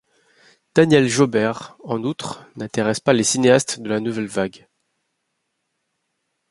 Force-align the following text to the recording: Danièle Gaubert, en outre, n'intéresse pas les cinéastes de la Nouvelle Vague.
Danièle 0.73 1.07
Gaubert, 1.15 1.77
en 1.83 2.03
outre, 2.03 2.43
n'intéresse 2.55 2.99
pas 2.99 3.13
les 3.13 3.23
cinéastes 3.23 3.81
de 3.81 3.87
la 3.87 3.99
Nouvelle 3.99 4.25
Vague. 4.25 4.67